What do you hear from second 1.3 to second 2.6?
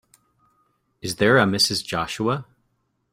a Mrs. Joshua?